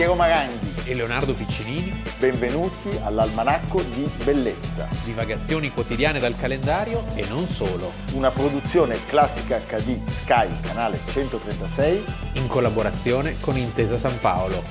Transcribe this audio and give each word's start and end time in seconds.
Piero 0.00 0.14
Maranghi. 0.14 0.88
e 0.88 0.94
Leonardo 0.94 1.34
Piccinini, 1.34 1.92
Benvenuti 2.18 2.88
all'Almanacco 3.02 3.82
di 3.82 4.10
Bellezza, 4.24 4.88
divagazioni 5.04 5.70
quotidiane 5.70 6.18
dal 6.18 6.34
calendario 6.38 7.04
e 7.14 7.28
non 7.28 7.46
solo, 7.46 7.92
una 8.14 8.30
produzione 8.30 8.96
classica 9.04 9.58
HD 9.58 10.02
Sky, 10.08 10.58
canale 10.62 11.00
136. 11.06 12.02
in 12.36 12.46
collaborazione 12.48 13.38
con 13.40 13.58
Intesa 13.58 13.98
San 13.98 14.18
Paolo. 14.20 14.62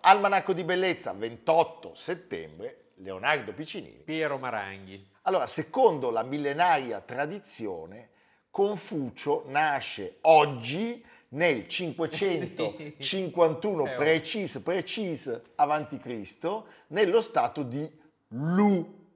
Almanacco 0.00 0.54
di 0.54 0.64
Bellezza, 0.64 1.12
28 1.12 1.92
settembre, 1.94 2.92
Leonardo 2.94 3.52
Piccinini. 3.52 4.00
Piero 4.02 4.38
Maranghi. 4.38 5.06
Allora, 5.24 5.46
secondo 5.46 6.10
la 6.10 6.22
millenaria 6.22 7.02
tradizione, 7.02 8.12
Confucio 8.54 9.42
nasce 9.48 10.18
oggi 10.20 11.04
nel 11.30 11.66
551 11.74 13.84
Eh, 13.84 13.94
oh. 13.94 13.96
precis, 13.96 14.60
precis 14.60 15.40
avanti 15.56 15.98
Cristo 15.98 16.66
nello 16.88 17.20
stato 17.20 17.64
di 17.64 17.90
Lu, 18.28 19.06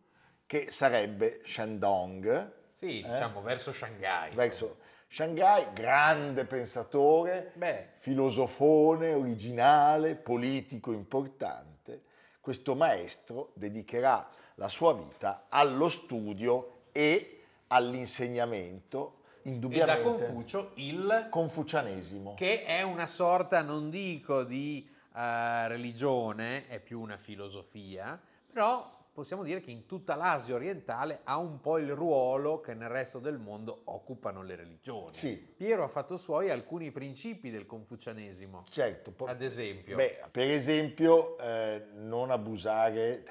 che 0.44 0.72
sarebbe 0.72 1.40
Shandong, 1.44 2.50
Sì, 2.72 3.04
diciamo 3.08 3.40
verso 3.40 3.72
Shanghai. 3.72 4.34
verso 4.34 4.78
Shanghai, 5.06 5.66
grande 5.72 6.44
pensatore, 6.44 7.52
Beh, 7.54 7.90
filosofone 7.98 9.12
originale, 9.12 10.16
politico 10.16 10.90
importante. 10.90 12.02
Questo 12.40 12.74
maestro 12.74 13.52
dedicherà 13.54 14.28
la 14.56 14.68
sua 14.68 14.94
vita 14.94 15.46
allo 15.48 15.88
studio 15.88 16.86
e 16.90 17.44
all'insegnamento, 17.68 19.12
e 19.56 19.84
da 19.84 20.00
Confucio 20.00 20.72
il 20.74 21.26
confucianesimo. 21.30 22.34
che 22.34 22.64
è 22.64 22.82
una 22.82 23.06
sorta, 23.06 23.62
non 23.62 23.88
dico 23.90 24.44
di 24.44 24.88
eh, 25.14 25.68
religione, 25.68 26.68
è 26.68 26.78
più 26.80 27.00
una 27.00 27.16
filosofia, 27.16 28.20
però 28.52 28.96
possiamo 29.12 29.42
dire 29.42 29.60
che 29.60 29.72
in 29.72 29.84
tutta 29.86 30.14
l'Asia 30.14 30.54
orientale 30.54 31.20
ha 31.24 31.38
un 31.38 31.60
po' 31.60 31.78
il 31.78 31.92
ruolo 31.92 32.60
che 32.60 32.74
nel 32.74 32.88
resto 32.88 33.18
del 33.18 33.38
mondo 33.38 33.80
occupano 33.86 34.42
le 34.42 34.54
religioni. 34.54 35.16
Sì. 35.16 35.34
Piero 35.56 35.82
ha 35.82 35.88
fatto 35.88 36.16
suoi 36.16 36.50
alcuni 36.50 36.92
principi 36.92 37.50
del 37.50 37.66
confucianesimo, 37.66 38.64
Certo, 38.68 39.10
po- 39.10 39.24
ad 39.24 39.42
esempio. 39.42 39.96
beh, 39.96 40.24
per 40.30 40.48
esempio 40.48 41.36
eh, 41.38 41.86
non 41.94 42.30
abusare, 42.30 43.24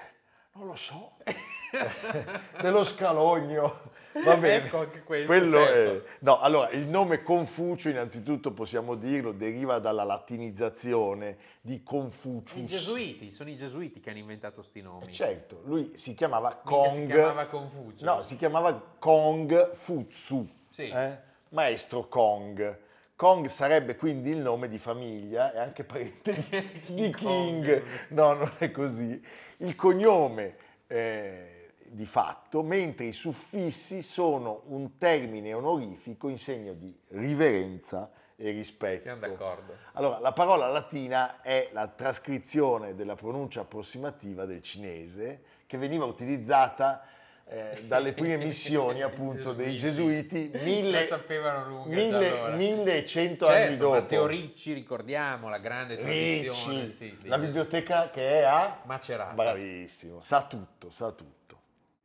non 0.58 0.68
lo 0.68 0.76
so, 0.76 1.12
dello 2.62 2.84
scalogno. 2.84 3.96
Va 4.24 4.36
bene. 4.36 4.66
Ecco, 4.66 4.80
anche 4.80 5.04
questo, 5.04 5.28
Quello 5.28 5.60
certo. 5.64 6.06
è- 6.06 6.10
No, 6.20 6.40
allora, 6.40 6.70
il 6.72 6.88
nome 6.88 7.22
Confucio, 7.22 7.90
innanzitutto 7.90 8.52
possiamo 8.52 8.96
dirlo, 8.96 9.32
deriva 9.32 9.78
dalla 9.78 10.04
latinizzazione 10.04 11.38
di 11.62 11.84
Confucius. 11.84 12.56
I 12.60 12.66
gesuiti, 12.66 13.32
sono 13.32 13.50
i 13.52 13.56
gesuiti 13.58 14.00
che 14.00 14.10
hanno 14.10 14.18
inventato 14.20 14.64
sti 14.64 14.82
nomi. 14.82 15.14
Certo, 15.14 15.62
lui 15.66 15.92
si 15.96 16.16
chiamava 16.16 16.48
Mica 16.50 16.62
Kong. 16.64 16.90
si 16.90 17.06
chiamava 17.06 17.46
Confucio. 17.46 18.06
No, 18.06 18.22
si 18.24 18.38
chiamava 18.38 18.82
Kong 18.98 19.74
Futsu. 19.76 20.50
Sì. 20.70 20.88
eh? 20.90 21.18
Maestro 21.50 22.08
Kong. 22.08 22.80
Kong 23.18 23.48
sarebbe 23.48 23.96
quindi 23.96 24.30
il 24.30 24.38
nome 24.38 24.68
di 24.70 24.78
famiglia 24.78 25.52
e 25.52 25.58
anche 25.58 25.84
parente 25.84 26.36
di 26.86 27.10
Kong. 27.10 27.64
King. 27.64 27.84
No, 28.10 28.34
non 28.34 28.52
è 28.60 28.70
così. 28.70 29.20
Il 29.58 29.74
cognome 29.74 30.56
eh, 30.86 31.72
di 31.84 32.06
fatto, 32.06 32.62
mentre 32.62 33.06
i 33.06 33.14
suffissi 33.14 34.04
sono 34.04 34.62
un 34.68 35.00
termine 35.00 35.52
onorifico 35.52 36.30
in 36.30 36.38
segno 36.38 36.74
di 36.74 36.96
riverenza 37.10 38.12
e 38.36 38.52
rispetto. 38.52 39.02
Siamo 39.02 39.22
d'accordo. 39.22 39.74
Allora, 39.94 40.20
la 40.20 40.34
parola 40.34 40.68
latina 40.68 41.42
è 41.42 41.70
la 41.74 41.88
trascrizione 41.88 42.94
della 42.94 43.16
pronuncia 43.16 43.62
approssimativa 43.62 44.46
del 44.46 44.62
cinese 44.62 45.42
che 45.66 45.80
veniva 45.80 46.06
utilizzata 46.06 47.02
eh, 47.50 47.84
dalle 47.88 48.14
prime 48.14 48.36
missioni 48.44 49.02
appunto 49.02 49.54
dei 49.54 49.78
gesuiti 49.78 50.52
mille, 50.64 51.04
sapevano 51.04 51.68
lunga 51.68 51.96
mille, 51.96 52.30
allora. 52.30 52.56
1100 52.56 53.46
certo, 53.46 53.68
anni 53.68 53.78
dopo. 53.78 53.92
Matteo 53.92 54.26
Ricci, 54.26 54.74
ricordiamo 54.74 55.50
la 55.50 55.60
grande 55.60 55.98
tradizione. 55.98 56.82
Ricci, 56.82 56.90
sì, 56.90 57.18
la 57.24 57.38
gesuiti. 57.38 57.46
biblioteca 57.46 58.10
che 58.10 58.40
è 58.40 58.44
a 58.44 58.82
Macerata. 58.84 59.34
Bravissimo, 59.34 60.20
sa 60.20 60.46
tutto, 60.46 60.90
sa 60.90 61.12
tutto. 61.12 61.36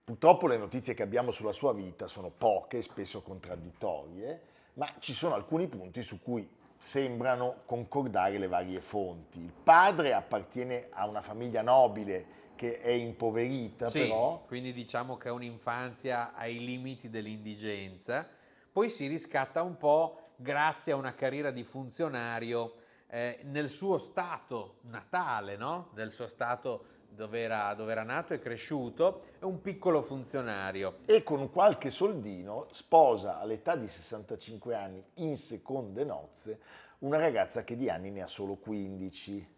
Purtroppo 0.04 0.46
le 0.46 0.56
notizie 0.56 0.94
che 0.94 1.02
abbiamo 1.02 1.30
sulla 1.30 1.52
sua 1.52 1.72
vita 1.72 2.06
sono 2.06 2.30
poche, 2.30 2.82
spesso 2.82 3.22
contraddittorie, 3.22 4.40
ma 4.74 4.92
ci 4.98 5.14
sono 5.14 5.34
alcuni 5.34 5.66
punti 5.68 6.02
su 6.02 6.20
cui 6.22 6.48
sembrano 6.78 7.62
concordare 7.64 8.38
le 8.38 8.48
varie 8.48 8.80
fonti. 8.80 9.40
Il 9.40 9.52
padre 9.52 10.12
appartiene 10.12 10.88
a 10.90 11.06
una 11.06 11.22
famiglia 11.22 11.62
nobile 11.62 12.40
che 12.62 12.80
è 12.80 12.90
impoverita, 12.90 13.86
Sì, 13.86 14.02
però 14.02 14.44
quindi 14.46 14.72
diciamo 14.72 15.16
che 15.16 15.26
è 15.26 15.32
un'infanzia 15.32 16.32
ai 16.32 16.64
limiti 16.64 17.10
dell'indigenza, 17.10 18.24
poi 18.70 18.88
si 18.88 19.08
riscatta 19.08 19.62
un 19.62 19.76
po' 19.76 20.28
grazie 20.36 20.92
a 20.92 20.96
una 20.96 21.12
carriera 21.12 21.50
di 21.50 21.64
funzionario 21.64 22.74
eh, 23.08 23.40
nel 23.46 23.68
suo 23.68 23.98
stato 23.98 24.76
natale, 24.82 25.56
no? 25.56 25.90
Nel 25.94 26.12
suo 26.12 26.28
stato 26.28 26.84
dove 27.08 27.40
era, 27.40 27.74
dove 27.74 27.90
era 27.90 28.04
nato 28.04 28.32
e 28.32 28.38
cresciuto, 28.38 29.20
è 29.40 29.44
un 29.44 29.60
piccolo 29.60 30.00
funzionario. 30.00 30.98
e 31.06 31.24
con 31.24 31.50
qualche 31.50 31.90
soldino 31.90 32.68
sposa 32.70 33.40
all'età 33.40 33.74
di 33.74 33.88
65 33.88 34.76
anni 34.76 35.04
in 35.14 35.36
seconde 35.36 36.04
nozze 36.04 36.60
una 37.00 37.18
ragazza 37.18 37.64
che 37.64 37.76
di 37.76 37.90
anni 37.90 38.10
ne 38.12 38.22
ha 38.22 38.28
solo 38.28 38.54
15. 38.54 39.54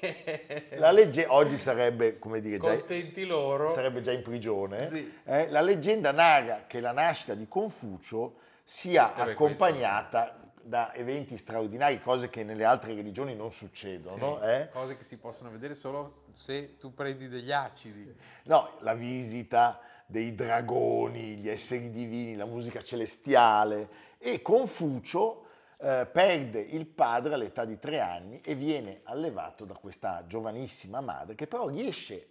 La 0.78 0.90
legge 0.90 1.26
oggi 1.26 1.58
sarebbe, 1.58 2.18
come 2.18 2.40
dire, 2.40 2.58
già, 2.58 3.70
sarebbe 3.70 4.00
già 4.00 4.12
in 4.12 4.22
prigione. 4.22 4.86
Sì. 4.86 5.12
Eh, 5.24 5.48
la 5.50 5.60
leggenda 5.60 6.12
narra 6.12 6.64
che 6.66 6.80
la 6.80 6.92
nascita 6.92 7.34
di 7.34 7.48
Confucio 7.48 8.36
sia 8.64 9.14
Eh 9.14 9.24
beh, 9.24 9.30
accompagnata 9.32 10.38
da 10.62 10.94
eventi 10.94 11.36
straordinari, 11.36 12.00
cose 12.00 12.28
che 12.28 12.44
nelle 12.44 12.64
altre 12.64 12.94
religioni 12.94 13.34
non 13.34 13.52
succedono. 13.52 14.38
Sì, 14.40 14.46
eh. 14.46 14.68
Cose 14.70 14.96
che 14.96 15.02
si 15.02 15.16
possono 15.16 15.50
vedere 15.50 15.74
solo 15.74 16.24
se 16.34 16.76
tu 16.78 16.94
prendi 16.94 17.28
degli 17.28 17.50
acidi. 17.50 18.14
No, 18.44 18.76
la 18.80 18.94
visita 18.94 19.80
dei 20.06 20.34
dragoni, 20.34 21.36
gli 21.36 21.48
esseri 21.48 21.90
divini, 21.90 22.36
la 22.36 22.46
musica 22.46 22.80
celestiale 22.80 23.88
e 24.18 24.42
Confucio 24.42 25.46
eh, 25.80 26.06
perde 26.10 26.60
il 26.60 26.86
padre 26.86 27.34
all'età 27.34 27.64
di 27.64 27.78
tre 27.78 28.00
anni 28.00 28.40
e 28.40 28.54
viene 28.54 29.00
allevato 29.04 29.64
da 29.64 29.74
questa 29.74 30.24
giovanissima 30.26 31.00
madre 31.00 31.34
che 31.34 31.46
però 31.46 31.68
riesce 31.68 32.28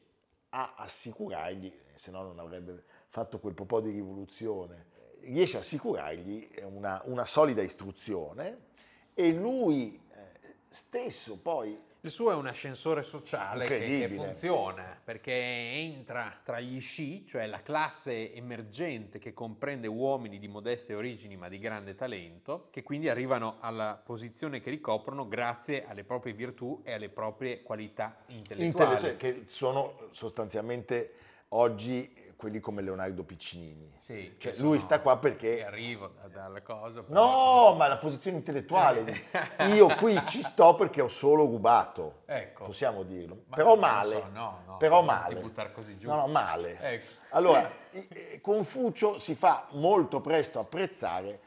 a 0.50 0.74
assicurargli, 0.76 1.72
se 1.96 2.12
no 2.12 2.24
non 2.24 2.40
avrebbe 2.40 2.84
fatto 3.10 3.40
quel 3.40 3.54
po' 3.54 3.80
di 3.80 3.92
rivoluzione, 3.92 4.88
riesce 5.22 5.58
a 5.58 5.60
assicurargli 5.62 6.50
una, 6.64 7.02
una 7.06 7.26
solida 7.26 7.62
istruzione 7.62 8.66
e 9.14 9.32
lui 9.32 10.00
stesso 10.78 11.40
poi 11.42 11.76
Il 12.02 12.12
suo 12.12 12.32
è 12.32 12.36
un 12.36 12.46
ascensore 12.46 13.02
sociale 13.02 13.66
che, 13.66 13.80
che 13.80 14.10
funziona 14.10 14.96
perché 15.04 15.34
entra 15.34 16.40
tra 16.44 16.60
gli 16.60 16.80
sci, 16.80 17.26
cioè 17.26 17.48
la 17.48 17.64
classe 17.64 18.32
emergente 18.34 19.18
che 19.18 19.34
comprende 19.34 19.88
uomini 19.88 20.38
di 20.38 20.48
modeste 20.48 20.94
origini 20.94 21.36
ma 21.36 21.50
di 21.50 21.58
grande 21.58 21.96
talento, 21.96 22.68
che 22.70 22.84
quindi 22.84 23.10
arrivano 23.10 23.58
alla 23.60 24.00
posizione 24.02 24.60
che 24.60 24.70
ricoprono 24.70 25.28
grazie 25.28 25.86
alle 25.88 26.04
proprie 26.04 26.34
virtù 26.34 26.82
e 26.84 26.94
alle 26.94 27.10
proprie 27.10 27.64
qualità 27.64 28.16
intellettuali. 28.28 28.94
intellettuali 28.94 29.18
che 29.18 29.44
sono 29.48 30.10
sostanzialmente 30.12 31.14
oggi 31.50 32.17
quelli 32.38 32.60
come 32.60 32.82
Leonardo 32.84 33.24
Piccinini. 33.24 33.92
Sì, 33.98 34.36
Cioè, 34.38 34.54
lui 34.58 34.80
sta 34.80 35.02
qua 35.02 35.18
perché... 35.18 35.66
arrivo 35.66 36.14
da- 36.22 36.28
dalla 36.28 36.62
cosa. 36.62 37.04
No, 37.08 37.74
ma 37.76 37.88
la 37.88 37.98
posizione 37.98 38.38
intellettuale. 38.38 39.24
Io 39.74 39.88
qui 39.96 40.18
ci 40.28 40.44
sto 40.44 40.76
perché 40.76 41.02
ho 41.02 41.08
solo 41.08 41.46
rubato. 41.46 42.22
Ecco. 42.26 42.66
Possiamo 42.66 43.02
dirlo. 43.04 43.44
Ma 43.48 43.56
Però 43.56 43.76
male. 43.76 44.16
so, 44.18 44.28
no, 44.32 44.62
no, 44.68 44.78
Però 44.78 45.02
male. 45.02 45.36
buttare 45.36 45.72
così 45.72 45.98
giù. 45.98 46.08
No, 46.08 46.16
no, 46.16 46.28
male. 46.28 46.78
Ecco. 46.80 47.06
Allora, 47.30 47.68
eh, 47.92 48.40
Confucio 48.40 49.18
si 49.18 49.34
fa 49.34 49.66
molto 49.72 50.22
presto 50.22 50.60
apprezzare 50.60 51.40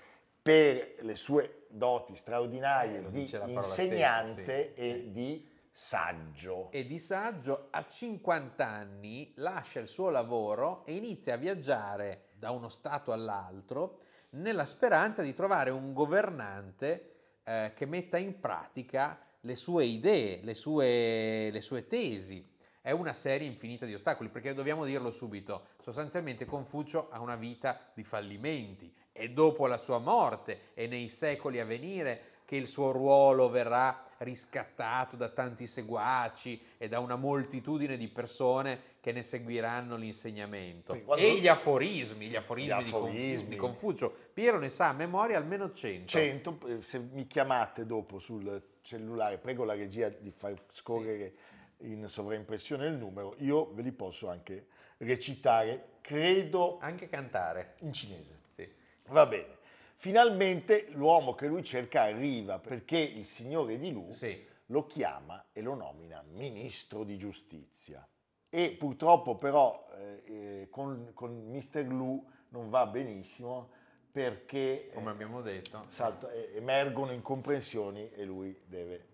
per 0.42 0.96
le 1.00 1.14
sue 1.14 1.66
doti 1.68 2.16
straordinarie 2.16 2.98
Eh, 3.06 3.10
di 3.10 3.20
insegnante 3.20 3.62
stessa, 3.62 4.26
sì. 4.26 4.42
e 4.74 5.04
di 5.12 5.49
saggio. 5.70 6.70
e 6.72 6.84
di 6.84 6.98
saggio 6.98 7.68
a 7.70 7.86
50 7.86 8.66
anni 8.66 9.32
lascia 9.36 9.80
il 9.80 9.88
suo 9.88 10.10
lavoro 10.10 10.84
e 10.84 10.94
inizia 10.94 11.34
a 11.34 11.38
viaggiare 11.38 12.30
da 12.34 12.50
uno 12.50 12.68
stato 12.68 13.12
all'altro 13.12 14.00
nella 14.30 14.64
speranza 14.64 15.22
di 15.22 15.32
trovare 15.32 15.70
un 15.70 15.92
governante 15.92 17.14
eh, 17.44 17.72
che 17.74 17.86
metta 17.86 18.18
in 18.18 18.38
pratica 18.38 19.18
le 19.40 19.56
sue 19.56 19.84
idee, 19.86 20.40
le 20.42 20.54
sue, 20.54 21.50
le 21.50 21.60
sue 21.60 21.86
tesi. 21.86 22.48
è 22.82 22.92
una 22.92 23.12
serie 23.12 23.46
infinita 23.46 23.84
di 23.84 23.94
ostacoli, 23.94 24.30
perché 24.30 24.54
dobbiamo 24.54 24.84
dirlo 24.84 25.10
subito, 25.10 25.68
sostanzialmente 25.82 26.46
Confucio 26.46 27.08
ha 27.10 27.20
una 27.20 27.36
vita 27.36 27.90
di 27.94 28.04
fallimenti 28.04 28.94
e 29.12 29.30
dopo 29.30 29.66
la 29.66 29.76
sua 29.76 29.98
morte 29.98 30.70
e 30.74 30.86
nei 30.86 31.08
secoli 31.08 31.60
a 31.60 31.64
venire 31.64 32.39
che 32.50 32.56
il 32.56 32.66
suo 32.66 32.90
ruolo 32.90 33.48
verrà 33.48 33.96
riscattato 34.18 35.14
da 35.14 35.28
tanti 35.28 35.68
seguaci 35.68 36.60
e 36.78 36.88
da 36.88 36.98
una 36.98 37.14
moltitudine 37.14 37.96
di 37.96 38.08
persone 38.08 38.96
che 38.98 39.12
ne 39.12 39.22
seguiranno 39.22 39.94
l'insegnamento. 39.94 40.94
E 41.14 41.38
gli 41.38 41.46
aforismi, 41.46 42.26
gli 42.26 42.34
aforismi, 42.34 42.66
gli 42.66 42.88
aforismi. 42.88 43.48
Di, 43.50 43.54
Confucio. 43.54 44.12
Piero 44.34 44.58
ne 44.58 44.68
sa 44.68 44.88
a 44.88 44.92
memoria 44.92 45.38
almeno 45.38 45.72
100. 45.72 46.08
100, 46.08 46.58
eh, 46.66 46.82
se 46.82 46.98
mi 46.98 47.28
chiamate 47.28 47.86
dopo 47.86 48.18
sul 48.18 48.60
cellulare, 48.80 49.38
prego 49.38 49.62
la 49.62 49.74
regia 49.74 50.08
di 50.08 50.32
far 50.32 50.60
scorrere 50.70 51.34
sì. 51.78 51.92
in 51.92 52.08
sovraimpressione 52.08 52.84
il 52.88 52.94
numero, 52.94 53.36
io 53.38 53.72
ve 53.74 53.82
li 53.82 53.92
posso 53.92 54.28
anche 54.28 54.66
recitare, 54.96 55.98
credo... 56.00 56.78
Anche 56.80 57.08
cantare. 57.08 57.74
In 57.82 57.92
cinese. 57.92 58.40
Sì. 58.48 58.68
Va 59.06 59.24
bene. 59.26 59.58
Finalmente 60.02 60.86
l'uomo 60.92 61.34
che 61.34 61.46
lui 61.46 61.62
cerca 61.62 62.04
arriva 62.04 62.58
perché 62.58 62.96
il 62.96 63.26
signore 63.26 63.78
di 63.78 63.92
Lu 63.92 64.12
sì. 64.12 64.42
lo 64.68 64.86
chiama 64.86 65.44
e 65.52 65.60
lo 65.60 65.74
nomina 65.74 66.24
ministro 66.26 67.04
di 67.04 67.18
giustizia. 67.18 68.08
E 68.48 68.70
purtroppo 68.70 69.36
però 69.36 69.86
eh, 69.98 70.22
eh 70.24 70.68
con, 70.70 71.10
con 71.12 71.50
Mr. 71.50 71.84
Lu 71.84 72.26
non 72.48 72.70
va 72.70 72.86
benissimo 72.86 73.72
perché 74.10 74.90
come 74.94 75.10
abbiamo 75.10 75.42
detto 75.42 75.84
salta, 75.88 76.32
eh, 76.32 76.52
emergono 76.54 77.12
incomprensioni 77.12 78.10
e 78.10 78.24
lui 78.24 78.58
deve 78.64 79.04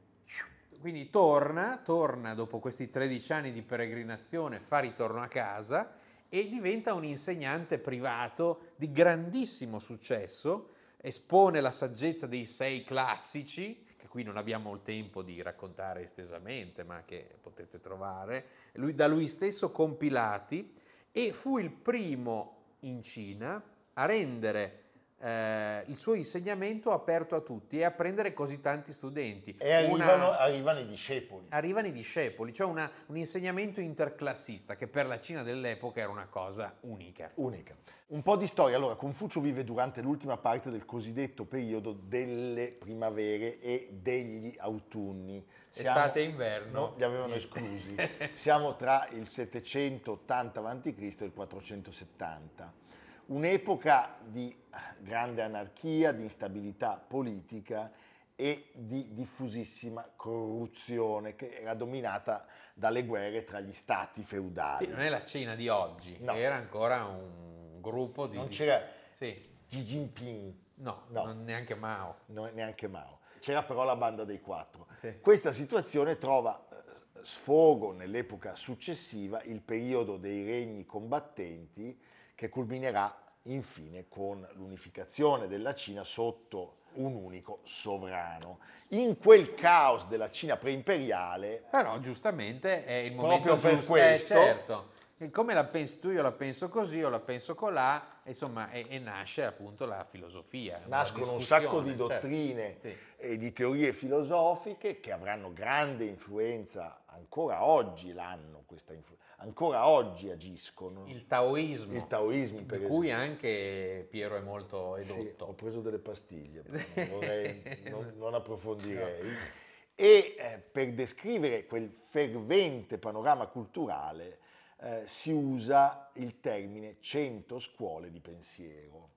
quindi 0.78 1.10
torna, 1.10 1.80
torna 1.82 2.32
dopo 2.34 2.60
questi 2.60 2.88
13 2.88 3.32
anni 3.32 3.52
di 3.52 3.62
peregrinazione, 3.62 4.60
fa 4.60 4.78
ritorno 4.78 5.20
a 5.20 5.26
casa 5.26 5.94
e 6.28 6.48
diventa 6.48 6.94
un 6.94 7.04
insegnante 7.04 7.78
privato 7.78 8.72
di 8.76 8.92
grandissimo 8.92 9.80
successo 9.80 10.74
espone 11.06 11.60
la 11.60 11.70
saggezza 11.70 12.26
dei 12.26 12.46
sei 12.46 12.82
classici, 12.82 13.84
che 13.96 14.08
qui 14.08 14.24
non 14.24 14.36
abbiamo 14.36 14.74
il 14.74 14.82
tempo 14.82 15.22
di 15.22 15.40
raccontare 15.40 16.02
estesamente, 16.02 16.82
ma 16.82 17.04
che 17.04 17.36
potete 17.40 17.78
trovare, 17.80 18.46
lui, 18.72 18.92
da 18.92 19.06
lui 19.06 19.28
stesso 19.28 19.70
compilati, 19.70 20.72
e 21.12 21.32
fu 21.32 21.58
il 21.58 21.70
primo 21.70 22.76
in 22.80 23.02
Cina 23.02 23.62
a 23.92 24.04
rendere 24.04 24.85
eh, 25.18 25.82
il 25.86 25.96
suo 25.96 26.14
insegnamento 26.14 26.92
aperto 26.92 27.36
a 27.36 27.40
tutti 27.40 27.78
e 27.78 27.84
a 27.84 27.90
prendere 27.90 28.34
così 28.34 28.60
tanti 28.60 28.92
studenti. 28.92 29.56
E 29.58 29.72
arrivano, 29.72 30.14
una, 30.28 30.38
arrivano 30.38 30.80
i 30.80 30.86
discepoli. 30.86 31.46
Arrivano 31.50 31.86
i 31.86 31.92
discepoli, 31.92 32.52
cioè 32.52 32.66
una, 32.66 32.90
un 33.06 33.16
insegnamento 33.16 33.80
interclassista 33.80 34.76
che 34.76 34.86
per 34.86 35.06
la 35.06 35.20
Cina 35.20 35.42
dell'epoca 35.42 36.00
era 36.00 36.10
una 36.10 36.26
cosa 36.26 36.76
unica. 36.80 37.30
Unica. 37.34 37.74
Un 38.08 38.22
po' 38.22 38.36
di 38.36 38.46
storia. 38.46 38.76
Allora, 38.76 38.94
Confucio 38.94 39.40
vive 39.40 39.64
durante 39.64 40.00
l'ultima 40.00 40.36
parte 40.36 40.70
del 40.70 40.84
cosiddetto 40.84 41.44
periodo 41.44 41.92
delle 41.92 42.68
primavere 42.78 43.58
e 43.60 43.88
degli 43.90 44.54
autunni. 44.58 45.44
Siamo, 45.70 45.98
Estate 45.98 46.20
e 46.20 46.22
inverno. 46.24 46.80
No, 46.80 46.94
li 46.96 47.02
avevano 47.02 47.34
esclusi. 47.34 47.96
Siamo 48.34 48.76
tra 48.76 49.08
il 49.10 49.26
780 49.26 50.60
a.C. 50.60 51.16
e 51.20 51.24
il 51.24 51.32
470 51.34 52.84
un'epoca 53.26 54.16
di 54.24 54.54
grande 54.98 55.42
anarchia, 55.42 56.12
di 56.12 56.22
instabilità 56.22 56.96
politica 56.96 57.90
e 58.34 58.70
di 58.74 59.14
diffusissima 59.14 60.10
corruzione 60.14 61.34
che 61.34 61.58
era 61.60 61.74
dominata 61.74 62.46
dalle 62.74 63.04
guerre 63.04 63.44
tra 63.44 63.60
gli 63.60 63.72
stati 63.72 64.22
feudali. 64.22 64.84
Sì, 64.84 64.90
non 64.90 65.00
è 65.00 65.08
la 65.08 65.24
Cina 65.24 65.54
di 65.54 65.68
oggi, 65.68 66.18
no. 66.20 66.34
era 66.34 66.54
ancora 66.56 67.04
un 67.06 67.80
gruppo 67.80 68.26
di... 68.26 68.36
Non 68.36 68.48
c'era 68.48 68.82
sì. 69.14 69.54
Xi 69.68 69.82
Jinping. 69.82 70.54
No, 70.76 71.04
no. 71.08 71.24
Non 71.24 71.44
neanche 71.44 71.74
Mao. 71.74 72.18
No, 72.26 72.44
neanche 72.52 72.86
Mao. 72.88 73.20
C'era 73.40 73.62
però 73.62 73.84
la 73.84 73.96
banda 73.96 74.24
dei 74.24 74.40
quattro. 74.40 74.86
Sì. 74.92 75.20
Questa 75.20 75.52
situazione 75.52 76.18
trova 76.18 76.66
eh, 76.70 77.22
sfogo 77.22 77.92
nell'epoca 77.92 78.54
successiva, 78.56 79.42
il 79.44 79.60
periodo 79.62 80.18
dei 80.18 80.44
regni 80.44 80.84
combattenti, 80.84 81.98
che 82.36 82.48
culminerà 82.48 83.12
infine 83.44 84.06
con 84.08 84.46
l'unificazione 84.52 85.48
della 85.48 85.74
Cina 85.74 86.04
sotto 86.04 86.82
un 86.94 87.14
unico 87.14 87.60
sovrano. 87.64 88.58
In 88.90 89.16
quel 89.16 89.54
caos 89.54 90.06
della 90.06 90.30
Cina 90.30 90.56
preimperiale... 90.56 91.64
Però 91.70 91.98
giustamente 91.98 92.84
è 92.84 92.94
il 92.94 93.14
momento 93.14 93.56
proprio 93.56 93.74
giusto, 93.76 93.92
per 93.92 94.02
eh, 94.02 94.06
questo, 94.08 94.34
eh, 94.34 94.44
certo. 94.44 94.90
come 95.30 95.54
la 95.54 95.64
pensi 95.64 95.98
tu, 95.98 96.10
io 96.10 96.22
la 96.22 96.32
penso 96.32 96.68
così, 96.68 96.98
io 96.98 97.08
la 97.08 97.18
penso 97.18 97.54
colà, 97.54 98.20
insomma, 98.24 98.70
e, 98.70 98.86
e 98.88 98.98
nasce 98.98 99.44
appunto 99.44 99.86
la 99.86 100.04
filosofia. 100.04 100.82
Nascono 100.86 101.32
un 101.32 101.42
sacco 101.42 101.80
di 101.80 101.90
certo. 101.90 102.06
dottrine 102.06 102.78
certo. 102.80 102.98
e 103.16 103.36
di 103.36 103.52
teorie 103.52 103.92
filosofiche 103.92 105.00
che 105.00 105.12
avranno 105.12 105.52
grande 105.52 106.04
influenza, 106.04 107.02
ancora 107.16 107.64
oggi 107.64 108.12
l'hanno 108.12 108.62
questa 108.66 108.92
influenza 108.92 109.24
ancora 109.38 109.88
oggi 109.88 110.30
agiscono. 110.30 111.04
Il 111.06 111.26
taoismo, 111.26 111.94
il 111.94 112.06
taoismo 112.06 112.62
per 112.62 112.80
di 112.80 112.86
cui 112.86 113.10
anche 113.10 114.06
Piero 114.08 114.36
è 114.36 114.40
molto 114.40 114.96
edotto. 114.96 115.44
Sì, 115.44 115.50
ho 115.50 115.54
preso 115.54 115.80
delle 115.80 115.98
pastiglie, 115.98 116.62
non, 116.66 117.08
vorrei, 117.10 117.62
non, 117.90 118.12
non 118.16 118.34
approfondirei. 118.34 119.22
No. 119.22 119.64
E 119.94 120.36
eh, 120.38 120.58
per 120.58 120.92
descrivere 120.92 121.64
quel 121.64 121.90
fervente 121.90 122.98
panorama 122.98 123.46
culturale 123.46 124.40
eh, 124.80 125.04
si 125.06 125.32
usa 125.32 126.10
il 126.14 126.38
termine 126.40 126.98
cento 127.00 127.58
scuole 127.58 128.10
di 128.10 128.20
pensiero. 128.20 129.14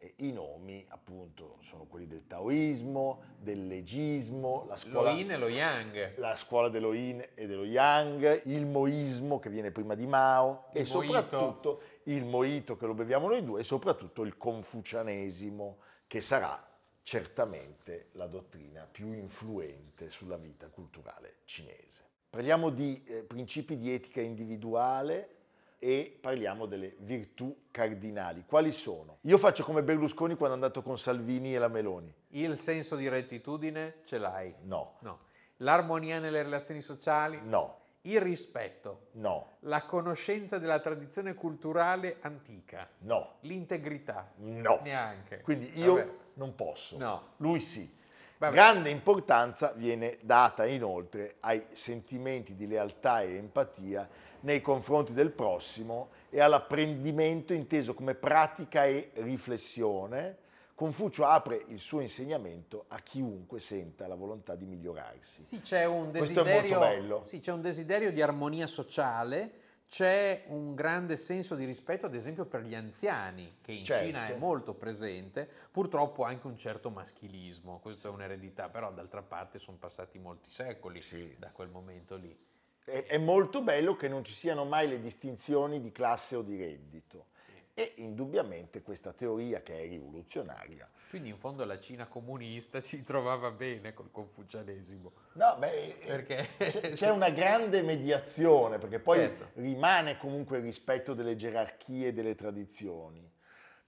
E 0.00 0.14
I 0.18 0.32
nomi 0.32 0.84
appunto 0.90 1.56
sono 1.60 1.84
quelli 1.86 2.06
del 2.06 2.24
taoismo, 2.28 3.20
del 3.40 3.66
legismo, 3.66 4.64
la 4.68 4.76
scuola, 4.76 5.10
lo 5.10 5.16
yin 5.16 5.30
e 5.32 5.36
lo 5.36 5.48
yang. 5.48 6.18
la 6.18 6.36
scuola 6.36 6.68
dello 6.68 6.94
yin 6.94 7.20
e 7.34 7.46
dello 7.48 7.64
yang, 7.64 8.42
il 8.44 8.64
moismo 8.64 9.40
che 9.40 9.50
viene 9.50 9.72
prima 9.72 9.96
di 9.96 10.06
Mao 10.06 10.66
il 10.74 10.82
e 10.82 10.86
moito. 10.88 11.12
soprattutto 11.12 11.82
il 12.04 12.24
moito 12.24 12.76
che 12.76 12.86
lo 12.86 12.94
beviamo 12.94 13.26
noi 13.28 13.44
due 13.44 13.60
e 13.60 13.64
soprattutto 13.64 14.22
il 14.22 14.36
confucianesimo 14.36 15.78
che 16.06 16.20
sarà 16.20 16.64
certamente 17.02 18.10
la 18.12 18.26
dottrina 18.26 18.86
più 18.90 19.12
influente 19.12 20.10
sulla 20.10 20.36
vita 20.36 20.68
culturale 20.68 21.38
cinese. 21.44 22.04
Parliamo 22.30 22.70
di 22.70 23.02
eh, 23.04 23.22
principi 23.24 23.76
di 23.78 23.92
etica 23.92 24.20
individuale, 24.20 25.37
e 25.78 26.18
parliamo 26.20 26.66
delle 26.66 26.96
virtù 26.98 27.66
cardinali. 27.70 28.44
Quali 28.46 28.72
sono? 28.72 29.18
Io 29.22 29.38
faccio 29.38 29.64
come 29.64 29.82
Berlusconi 29.82 30.34
quando 30.34 30.56
è 30.56 30.58
andato 30.58 30.82
con 30.82 30.98
Salvini 30.98 31.54
e 31.54 31.58
la 31.58 31.68
Meloni. 31.68 32.12
Il 32.30 32.56
senso 32.56 32.96
di 32.96 33.08
rettitudine 33.08 34.00
ce 34.04 34.18
l'hai? 34.18 34.54
No. 34.62 34.96
no. 35.00 35.20
L'armonia 35.58 36.18
nelle 36.18 36.42
relazioni 36.42 36.80
sociali? 36.80 37.40
No. 37.44 37.76
Il 38.02 38.20
rispetto? 38.20 39.08
No. 39.12 39.56
La 39.60 39.82
conoscenza 39.82 40.58
della 40.58 40.78
tradizione 40.78 41.34
culturale 41.34 42.18
antica? 42.20 42.88
No. 43.00 43.36
L'integrità? 43.40 44.32
No. 44.36 44.80
Neanche. 44.82 45.40
Quindi 45.40 45.70
io 45.78 45.94
Vabbè. 45.94 46.10
non 46.34 46.54
posso. 46.54 46.96
No. 46.96 47.22
Lui 47.36 47.60
sì. 47.60 47.96
Vabbè. 48.38 48.54
Grande 48.54 48.90
importanza 48.90 49.72
viene 49.74 50.18
data 50.20 50.64
inoltre 50.64 51.36
ai 51.40 51.64
sentimenti 51.72 52.54
di 52.54 52.68
lealtà 52.68 53.22
e 53.22 53.34
empatia 53.34 54.08
nei 54.40 54.60
confronti 54.60 55.12
del 55.12 55.30
prossimo 55.30 56.10
e 56.30 56.40
all'apprendimento 56.40 57.52
inteso 57.52 57.94
come 57.94 58.14
pratica 58.14 58.84
e 58.84 59.10
riflessione, 59.14 60.46
Confucio 60.78 61.24
apre 61.26 61.64
il 61.70 61.80
suo 61.80 61.98
insegnamento 61.98 62.84
a 62.86 63.00
chiunque 63.00 63.58
senta 63.58 64.06
la 64.06 64.14
volontà 64.14 64.54
di 64.54 64.64
migliorarsi. 64.64 65.42
Sì, 65.42 65.60
c'è 65.60 65.84
un 65.84 66.12
desiderio, 66.12 67.24
sì, 67.24 67.40
c'è 67.40 67.50
un 67.50 67.60
desiderio 67.60 68.12
di 68.12 68.22
armonia 68.22 68.68
sociale, 68.68 69.50
c'è 69.88 70.44
un 70.46 70.76
grande 70.76 71.16
senso 71.16 71.56
di 71.56 71.64
rispetto, 71.64 72.06
ad 72.06 72.14
esempio, 72.14 72.44
per 72.44 72.60
gli 72.60 72.76
anziani, 72.76 73.56
che 73.60 73.72
in 73.72 73.84
certo. 73.84 74.06
Cina 74.06 74.28
è 74.28 74.36
molto 74.36 74.72
presente, 74.72 75.50
purtroppo 75.72 76.22
anche 76.22 76.46
un 76.46 76.56
certo 76.56 76.90
maschilismo, 76.90 77.80
questa 77.80 78.06
è 78.06 78.12
un'eredità, 78.12 78.68
però 78.68 78.92
d'altra 78.92 79.22
parte 79.22 79.58
sono 79.58 79.78
passati 79.78 80.20
molti 80.20 80.52
secoli 80.52 81.02
sì. 81.02 81.34
da 81.40 81.50
quel 81.50 81.70
momento 81.70 82.14
lì 82.14 82.46
è, 82.88 83.18
molto 83.18 83.62
bello 83.62 83.96
che 83.96 84.08
non 84.08 84.24
ci 84.24 84.32
siano 84.32 84.64
mai 84.64 84.88
le 84.88 84.98
distinzioni 84.98 85.80
di 85.80 85.92
classe 85.92 86.36
o 86.36 86.42
di 86.42 86.56
reddito. 86.56 87.26
E 87.74 87.92
indubbiamente 87.96 88.82
questa 88.82 89.12
teoria 89.12 89.62
che 89.62 89.80
è 89.80 89.88
rivoluzionaria. 89.88 90.88
Quindi 91.08 91.28
in 91.28 91.38
fondo 91.38 91.64
la 91.64 91.78
Cina 91.78 92.06
comunista 92.06 92.80
si 92.82 93.02
trovava 93.02 93.50
bene 93.50 93.94
col 93.94 94.10
confucianesimo. 94.10 95.12
No, 95.34 95.56
beh, 95.58 95.98
perché? 96.04 96.48
C'è, 96.58 96.90
c'è 96.92 97.10
una 97.10 97.30
grande 97.30 97.82
mediazione, 97.82 98.78
perché 98.78 98.98
poi 98.98 99.18
certo. 99.18 99.50
rimane 99.54 100.16
comunque 100.16 100.58
il 100.58 100.64
rispetto 100.64 101.14
delle 101.14 101.36
gerarchie 101.36 102.08
e 102.08 102.12
delle 102.12 102.34
tradizioni. 102.34 103.30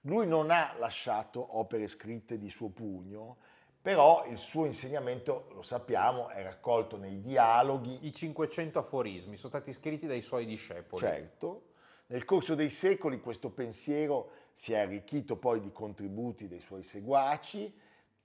Lui 0.05 0.25
non 0.25 0.49
ha 0.49 0.73
lasciato 0.79 1.57
opere 1.57 1.87
scritte 1.87 2.37
di 2.39 2.49
suo 2.49 2.69
pugno, 2.69 3.37
Però 3.81 4.25
il 4.29 4.37
suo 4.37 4.65
insegnamento, 4.65 5.47
lo 5.53 5.63
sappiamo, 5.63 6.29
è 6.29 6.43
raccolto 6.43 6.97
nei 6.97 7.19
dialoghi. 7.19 8.05
I 8.05 8.13
500 8.13 8.79
aforismi 8.79 9.35
sono 9.35 9.49
stati 9.49 9.71
scritti 9.71 10.05
dai 10.05 10.21
suoi 10.21 10.45
discepoli. 10.45 11.01
Certo. 11.01 11.69
Nel 12.07 12.25
corso 12.25 12.55
dei 12.55 12.69
secoli 12.69 13.19
questo 13.19 13.49
pensiero 13.49 14.31
si 14.53 14.73
è 14.73 14.79
arricchito 14.79 15.37
poi 15.37 15.61
di 15.61 15.71
contributi 15.71 16.47
dei 16.47 16.59
suoi 16.59 16.83
seguaci, 16.83 17.73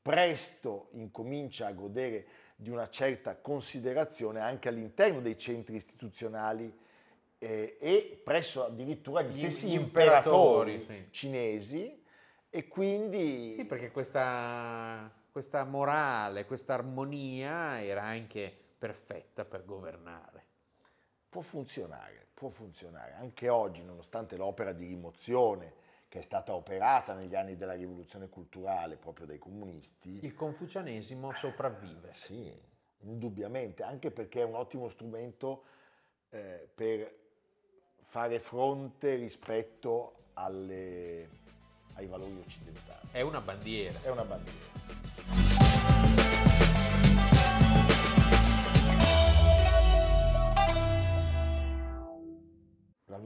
presto 0.03 0.89
incomincia 0.93 1.69
a 1.69 1.73
godere 1.73 2.27
di 2.57 2.71
una 2.71 2.89
certa 2.89 3.37
considerazione 3.37 4.41
anche 4.41 4.69
all'interno 4.69 5.21
dei 5.21 5.39
centri 5.39 5.77
istituzionali 5.77 6.75
eh, 7.39 7.77
e 7.81 8.21
presso 8.23 8.65
addirittura 8.65 9.23
gli 9.23 9.33
stessi 9.33 9.69
Gli 9.69 9.75
imperatori, 9.75 10.75
imperatori, 10.75 11.05
sì. 11.05 11.09
cinesi 11.11 12.05
e 12.49 12.67
quindi 12.67 13.55
Sì, 13.57 13.65
perché 13.67 13.91
questa, 13.91 15.11
questa 15.37 15.65
morale, 15.65 16.47
questa 16.47 16.73
armonia 16.73 17.83
era 17.83 18.05
anche 18.05 18.51
perfetta 18.79 19.45
per 19.45 19.67
governare. 19.67 20.47
può 21.29 21.43
funzionare, 21.43 22.29
può 22.33 22.49
funzionare. 22.49 23.13
Anche 23.13 23.51
oggi, 23.51 23.83
nonostante 23.83 24.39
l'opera 24.39 24.73
di 24.73 24.87
rimozione 24.87 25.75
che 26.09 26.21
è 26.21 26.23
stata 26.23 26.55
operata 26.55 27.13
negli 27.13 27.35
anni 27.35 27.55
della 27.55 27.75
rivoluzione 27.75 28.31
culturale 28.31 28.97
proprio 28.97 29.27
dai 29.27 29.37
comunisti, 29.37 30.25
Il 30.25 30.33
confucianesimo 30.33 31.31
sopravvive. 31.35 32.15
Sì, 32.15 32.51
indubbiamente, 33.01 33.83
anche 33.83 34.11
perché 34.11 34.41
è 34.41 34.45
un 34.45 34.55
ottimo 34.55 34.89
strumento 34.89 35.65
eh, 36.31 36.67
per 36.75 37.15
fare 37.99 38.41
fronte 38.41 39.17
rispetto 39.17 40.31
alle- 40.33 41.29
ai 41.97 42.07
valori 42.07 42.39
occidentali. 42.43 43.09
È 43.11 43.21
una 43.21 43.43
bandiera. 43.43 44.01
È 44.01 44.09
una 44.09 44.25
bandiera. 44.25 45.06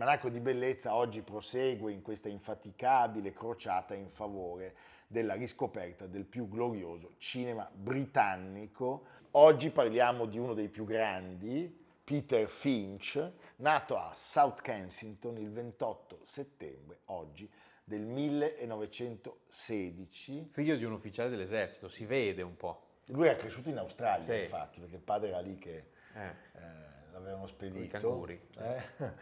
L'almanacco 0.00 0.30
di 0.30 0.40
bellezza 0.40 0.95
oggi 0.95 1.21
prosegue 1.21 1.92
in 1.92 2.00
questa 2.00 2.30
infaticabile 2.30 3.35
crociata 3.35 3.92
in 3.95 4.09
favore 4.09 4.75
della 5.07 5.35
riscoperta 5.35 6.07
del 6.07 6.25
più 6.25 6.49
glorioso 6.49 7.16
cinema 7.19 7.69
britannico. 7.71 9.04
Oggi 9.33 9.69
parliamo 9.69 10.25
di 10.25 10.38
uno 10.38 10.54
dei 10.54 10.69
più 10.69 10.87
grandi, 10.87 11.85
Peter 12.02 12.49
Finch, 12.49 13.30
nato 13.57 13.99
a 13.99 14.14
South 14.16 14.62
Kensington 14.62 15.37
il 15.37 15.50
28 15.52 16.21
settembre, 16.25 17.00
oggi, 17.07 17.47
del 17.85 18.07
1916. 18.07 20.49
Figlio 20.50 20.76
di 20.76 20.85
un 20.85 20.92
ufficiale 20.92 21.28
dell'esercito, 21.28 21.88
si 21.88 22.07
vede 22.07 22.40
un 22.40 22.57
po'. 22.57 22.85
Lui 23.09 23.26
era 23.28 23.37
cresciuto 23.37 23.69
in 23.69 23.76
Australia, 23.76 24.35
Sì. 24.35 24.45
infatti, 24.45 24.80
perché 24.80 24.95
il 24.95 25.02
padre 25.02 25.28
era 25.28 25.40
lì 25.40 25.59
che 25.59 25.88
Eh. 26.14 26.26
eh, 26.54 26.88
l'avevano 27.12 27.47
spedito. 27.47 28.26
Eh? 28.59 29.12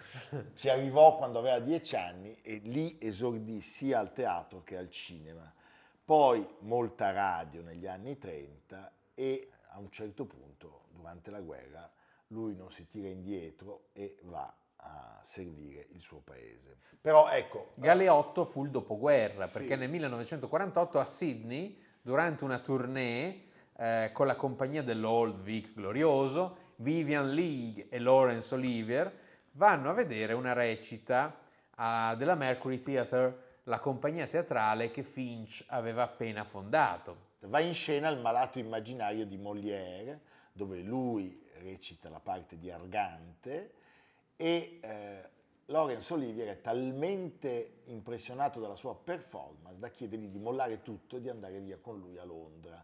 Ci 0.54 0.68
arrivò 0.68 1.16
quando 1.16 1.38
aveva 1.38 1.58
dieci 1.58 1.96
anni 1.96 2.40
e 2.42 2.60
lì 2.64 2.98
esordì 3.00 3.60
sia 3.60 3.98
al 3.98 4.12
teatro 4.12 4.62
che 4.62 4.76
al 4.76 4.90
cinema. 4.90 5.52
Poi 6.04 6.46
molta 6.60 7.10
radio 7.10 7.62
negli 7.62 7.86
anni 7.86 8.16
30 8.18 8.92
e 9.14 9.50
a 9.70 9.78
un 9.78 9.90
certo 9.90 10.24
punto, 10.24 10.84
durante 10.90 11.30
la 11.30 11.40
guerra, 11.40 11.90
lui 12.28 12.54
non 12.54 12.70
si 12.70 12.86
tira 12.86 13.08
indietro 13.08 13.88
e 13.92 14.16
va 14.22 14.52
a 14.76 15.20
servire 15.22 15.86
il 15.90 16.00
suo 16.00 16.20
paese. 16.20 16.78
Però 17.00 17.28
ecco, 17.28 17.72
Galeotto 17.74 18.44
fu 18.44 18.64
il 18.64 18.70
dopoguerra, 18.70 19.46
Sì. 19.46 19.58
perché 19.58 19.76
nel 19.76 19.90
1948 19.90 20.98
a 20.98 21.04
Sydney, 21.04 21.80
durante 22.00 22.44
una 22.44 22.58
tournée 22.58 23.46
eh, 23.76 24.10
con 24.12 24.26
la 24.26 24.34
compagnia 24.36 24.82
dell'Old 24.82 25.40
Vic 25.40 25.74
glorioso, 25.74 26.66
Vivian 26.80 27.30
League 27.30 27.88
e 27.88 27.98
Lawrence 27.98 28.54
Olivier 28.54 29.12
vanno 29.52 29.90
a 29.90 29.94
vedere 29.94 30.32
una 30.32 30.52
recita 30.52 31.40
ah, 31.74 32.14
della 32.14 32.36
Mercury 32.36 32.78
Theatre, 32.78 33.46
la 33.64 33.80
compagnia 33.80 34.26
teatrale 34.26 34.90
che 34.90 35.02
Finch 35.02 35.64
aveva 35.68 36.04
appena 36.04 36.44
fondato. 36.44 37.26
va 37.40 37.60
in 37.60 37.74
scena 37.74 38.08
il 38.08 38.18
malato 38.18 38.58
immaginario 38.58 39.26
di 39.26 39.36
Molière, 39.36 40.20
dove 40.52 40.80
lui 40.80 41.44
recita 41.60 42.08
la 42.08 42.20
parte 42.20 42.58
di 42.58 42.70
Argante 42.70 43.72
e 44.36 44.78
eh, 44.80 45.28
Laurence 45.66 46.12
Olivier 46.12 46.48
è 46.48 46.60
talmente 46.60 47.80
impressionato 47.86 48.60
dalla 48.60 48.76
sua 48.76 48.96
performance 48.96 49.80
da 49.80 49.88
chiedergli 49.90 50.28
di 50.28 50.38
mollare 50.38 50.82
tutto 50.82 51.16
e 51.16 51.20
di 51.20 51.28
andare 51.28 51.58
via 51.60 51.76
con 51.76 51.98
lui 51.98 52.18
a 52.18 52.24
Londra. 52.24 52.82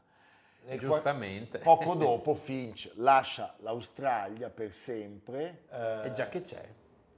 E 0.66 0.76
giustamente. 0.78 1.58
Poco 1.58 1.94
dopo 1.94 2.34
Finch 2.34 2.92
lascia 2.94 3.54
l'Australia 3.60 4.48
per 4.50 4.72
sempre. 4.72 5.64
eh, 5.70 6.06
E 6.06 6.12
già 6.12 6.28
che 6.28 6.42
c'è. 6.42 6.66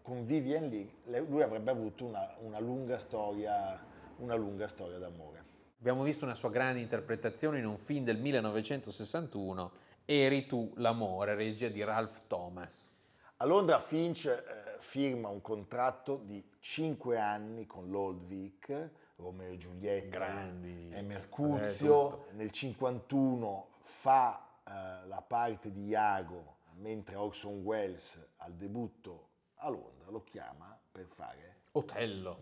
con 0.02 0.24
Vivian 0.24 0.68
Leigh, 0.68 0.90
le- 1.04 1.20
lui 1.20 1.42
avrebbe 1.42 1.70
avuto 1.70 2.04
una, 2.04 2.34
una 2.40 2.58
lunga 2.60 2.98
storia, 2.98 3.78
una 4.18 4.34
lunga 4.34 4.68
storia 4.68 4.98
d'amore. 4.98 5.44
Abbiamo 5.78 6.02
visto 6.02 6.24
una 6.24 6.34
sua 6.34 6.50
grande 6.50 6.80
interpretazione 6.80 7.58
in 7.58 7.66
un 7.66 7.78
film 7.78 8.04
del 8.04 8.18
1961, 8.18 9.72
Eri 10.04 10.46
tu 10.46 10.72
l'amore, 10.76 11.34
regia 11.34 11.68
di 11.68 11.82
Ralph 11.82 12.26
Thomas. 12.28 12.92
A 13.38 13.44
Londra 13.44 13.80
Finch 13.80 14.26
eh, 14.26 14.76
firma 14.78 15.28
un 15.28 15.40
contratto 15.40 16.20
di 16.24 16.42
5 16.60 17.18
anni 17.18 17.66
con 17.66 17.90
l'Old 17.90 18.24
Vic, 18.24 18.90
Romeo 19.16 19.52
e 19.52 19.56
Giulietta 19.56 20.18
Grandi. 20.18 20.90
e 20.92 20.98
Eh, 20.98 21.02
Mercuzio. 21.02 22.08
tutto. 22.10 22.26
Nel 22.32 22.50
51 22.50 23.68
fa 23.80 24.46
eh, 24.66 25.06
la 25.06 25.22
parte 25.26 25.72
di 25.72 25.86
Iago, 25.86 26.56
mentre 26.74 27.16
Orson 27.16 27.62
Welles 27.62 28.18
al 28.38 28.52
debutto 28.54 29.28
a 29.56 29.68
Londra 29.70 30.10
lo 30.10 30.22
chiama 30.22 30.78
per 30.92 31.06
fare 31.06 31.60
Otello. 31.72 32.38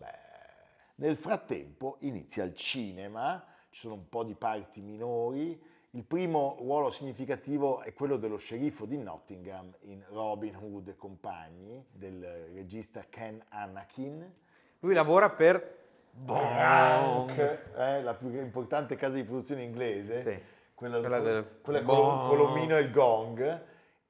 nel 0.97 1.17
frattempo 1.17 1.97
inizia 2.01 2.45
il 2.45 2.55
cinema, 2.55 3.45
ci 3.71 3.81
sono 3.81 3.95
un 3.95 4.09
po' 4.09 4.25
di 4.25 4.35
parti 4.35 4.81
minori. 4.81 5.73
Il 5.91 6.03
primo 6.03 6.57
ruolo 6.59 6.91
significativo 6.91 7.81
è 7.83 7.93
quello 7.95 8.17
dello 8.17 8.37
sceriffo 8.37 8.85
di 8.85 8.99
Nottingham 8.99 9.73
in 9.83 10.05
Robin 10.09 10.57
Hood 10.57 10.89
e 10.89 10.97
compagni, 10.97 11.87
del 11.93 12.49
regista 12.53 13.05
Ken 13.09 13.41
Anakin. 13.51 14.35
Lui 14.81 14.93
lavora 14.93 15.31
per 15.31 15.83
Brank, 16.17 17.39
eh, 17.77 18.03
la 18.03 18.15
più 18.15 18.29
importante 18.41 18.97
casa 18.97 19.17
di 19.17 19.25
produzione 19.25 19.63
inglese, 19.63 20.19
Sì, 20.19 20.43
quella, 20.75 20.99
quella 21.01 21.19
del- 21.21 21.61
quella 21.61 21.83
con 21.83 22.29
Colomino 22.29 22.77
e 22.77 22.81
il 22.81 22.91
Gong, 22.91 23.63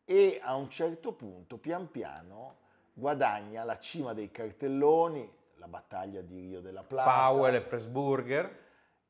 e 0.04 0.40
a 0.42 0.54
un 0.54 0.68
certo 0.68 1.12
punto, 1.12 1.56
pian 1.56 1.90
piano, 1.90 2.56
guadagna 2.92 3.64
la 3.64 3.78
cima 3.78 4.12
dei 4.12 4.30
cartelloni, 4.30 5.28
la 5.56 5.66
battaglia 5.66 6.20
di 6.20 6.38
Rio 6.40 6.60
della 6.60 6.82
Plata. 6.82 7.10
Powell 7.28 7.54
e 7.54 7.60
Pressburger. 7.62 8.62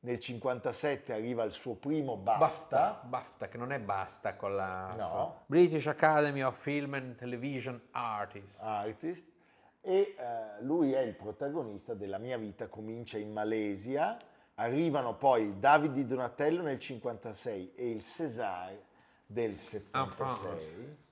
Nel 0.05 0.19
57 0.19 1.13
arriva 1.13 1.43
il 1.43 1.51
suo 1.51 1.73
primo 1.73 2.15
BAFTA. 2.15 2.37
BAFTA, 2.45 3.01
BAFTA, 3.07 3.47
che 3.49 3.57
non 3.57 3.71
è 3.71 3.79
basta 3.79 4.35
con 4.35 4.55
la 4.55 4.93
No. 4.95 5.41
British 5.47 5.87
Academy 5.87 6.41
of 6.43 6.55
Film 6.61 6.93
and 6.93 7.15
Television 7.15 7.81
Artists. 7.91 8.61
Artist 8.63 9.27
e 9.85 10.15
eh, 10.17 10.63
lui 10.63 10.93
è 10.93 10.99
il 10.99 11.13
protagonista 11.13 11.93
della 11.93 12.17
mia 12.17 12.37
vita 12.37 12.67
comincia 12.67 13.17
in 13.17 13.31
Malesia. 13.31 14.17
Arrivano 14.55 15.15
poi 15.15 15.43
il 15.43 15.53
David 15.55 15.93
di 15.93 16.05
Donatello 16.05 16.63
nel 16.63 16.79
56 16.79 17.73
e 17.75 17.89
il 17.89 18.01
César 18.01 18.75
del 19.25 19.55
76 19.55 21.03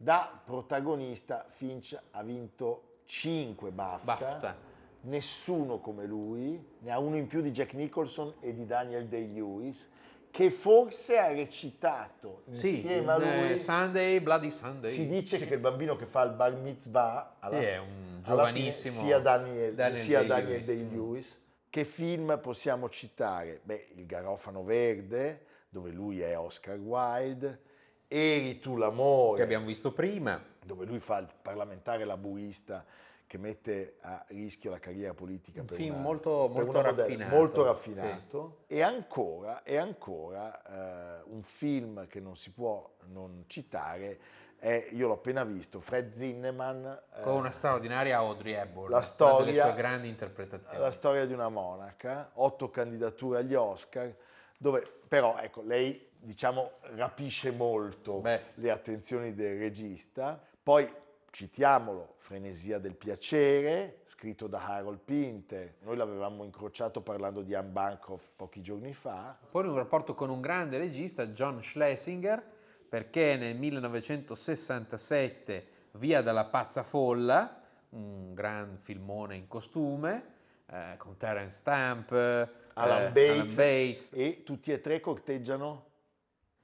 da 0.00 0.40
protagonista 0.44 1.44
Finch 1.48 2.00
ha 2.12 2.22
vinto 2.22 3.00
5 3.06 3.72
BAFTA, 3.72 4.04
BAFTA. 4.04 4.56
nessuno 5.02 5.80
come 5.80 6.06
lui. 6.06 6.76
Ne 6.78 6.90
ha 6.92 7.00
uno 7.00 7.16
in 7.16 7.26
più 7.26 7.42
di 7.42 7.50
Jack 7.50 7.74
Nicholson 7.74 8.34
e 8.38 8.54
di 8.54 8.64
Daniel 8.64 9.08
Day-Lewis 9.08 9.88
che 10.30 10.50
forse 10.50 11.18
ha 11.18 11.28
recitato 11.28 12.42
Sì, 12.50 12.74
insieme 12.76 13.12
a 13.12 13.18
lui 13.18 13.52
eh, 13.52 13.58
Sunday, 13.58 14.20
Bloody 14.20 14.50
Sunday. 14.50 14.90
si 14.92 15.06
dice 15.06 15.38
che 15.46 15.54
il 15.54 15.60
bambino 15.60 15.96
che 15.96 16.06
fa 16.06 16.22
il 16.22 16.32
bar 16.32 16.54
mitzvah 16.54 17.36
alla- 17.40 17.58
Sì, 17.58 17.64
è 17.64 17.78
un 17.78 18.20
alla 18.24 18.44
fine 18.46 18.58
giovanissimo 18.58 19.00
sia 19.02 19.18
Daniel, 19.20 19.74
Daniel 19.74 20.02
sia 20.02 20.22
Day-Lewis. 20.22 20.66
Daniel 20.66 20.88
Day-Lewis. 20.88 21.40
Che 21.70 21.84
film 21.84 22.38
possiamo 22.40 22.88
citare? 22.88 23.60
Beh, 23.62 23.88
Il 23.96 24.06
Garofano 24.06 24.64
Verde, 24.64 25.44
dove 25.68 25.90
lui 25.90 26.20
è 26.20 26.38
Oscar 26.38 26.78
Wilde, 26.78 27.60
Eri 28.08 28.58
tu 28.58 28.76
l'amore, 28.76 29.36
che 29.36 29.42
abbiamo 29.42 29.66
visto 29.66 29.92
prima. 29.92 30.42
dove 30.64 30.84
lui 30.86 30.98
fa 30.98 31.18
il 31.18 31.28
parlamentare 31.42 32.04
laburista 32.04 32.84
che 33.28 33.38
mette 33.38 33.98
a 34.00 34.24
rischio 34.30 34.70
la 34.70 34.80
carriera 34.80 35.14
politica. 35.14 35.60
Un 35.60 35.66
per 35.66 35.76
film 35.76 35.94
una- 35.94 36.02
molto- 36.02 36.50
per 36.52 36.64
molto 36.64 36.78
modella- 36.80 36.96
raffinato, 37.02 37.34
Molto 37.36 37.62
raffinato. 37.64 38.56
E 38.66 38.82
ancora, 38.82 39.62
e 39.62 39.76
ancora 39.76 41.20
eh, 41.20 41.22
un 41.26 41.42
film 41.42 42.06
che 42.08 42.18
non 42.18 42.36
si 42.36 42.50
può 42.50 42.90
non 43.10 43.44
citare 43.46 44.18
è, 44.58 44.88
io 44.90 45.06
l'ho 45.06 45.12
appena 45.14 45.44
visto, 45.44 45.78
Fred 45.78 46.12
Zinnemann, 46.14 46.84
eh, 46.84 47.20
Con 47.22 47.34
una 47.36 47.50
straordinaria 47.52 48.16
Audrey 48.16 48.54
Hepburn. 48.54 48.90
la 48.90 49.02
storia- 49.02 49.44
delle 49.44 49.60
sue 49.60 49.74
grandi 49.74 50.08
interpretazioni. 50.08 50.82
la 50.82 50.90
storia 50.90 51.26
di 51.26 51.32
una 51.32 51.48
monaca, 51.48 52.30
otto 52.34 52.68
candidature 52.70 53.38
agli 53.38 53.54
Oscar, 53.54 54.12
dove 54.56 54.82
però 55.06 55.36
ecco, 55.38 55.62
lei 55.62 56.08
diciamo 56.18 56.72
rapisce 56.96 57.52
molto 57.52 58.18
Beh. 58.20 58.40
le 58.54 58.70
attenzioni 58.72 59.34
del 59.34 59.56
regista. 59.58 60.42
Poi 60.60 60.90
citiamolo, 61.38 62.14
Frenesia 62.16 62.80
del 62.80 62.96
piacere, 62.96 64.00
scritto 64.06 64.48
da 64.48 64.66
Harold 64.66 64.98
Pinter. 64.98 65.76
Noi 65.82 65.96
l'avevamo 65.96 66.42
incrociato 66.42 67.00
parlando 67.00 67.42
di 67.42 67.54
Anne 67.54 67.68
Bancroft 67.68 68.30
pochi 68.34 68.60
giorni 68.60 68.92
fa. 68.92 69.38
Poi 69.48 69.68
un 69.68 69.76
rapporto 69.76 70.14
con 70.14 70.30
un 70.30 70.40
grande 70.40 70.78
regista, 70.78 71.28
John 71.28 71.62
Schlesinger, 71.62 72.42
perché 72.88 73.36
nel 73.36 73.56
1967 73.56 75.76
Via 75.92 76.22
dalla 76.22 76.44
pazza 76.44 76.82
folla, 76.82 77.62
un 77.90 78.34
gran 78.34 78.76
filmone 78.76 79.36
in 79.36 79.46
costume, 79.46 80.34
eh, 80.66 80.96
con 80.96 81.16
Terence 81.16 81.56
Stamp, 81.56 82.10
eh, 82.12 82.48
Alan 82.74 83.12
Bates, 83.12 83.30
Alan 83.30 83.54
Bates, 83.54 84.12
e 84.12 84.42
tutti 84.44 84.70
e 84.70 84.80
tre 84.80 85.00
corteggiano 85.00 85.86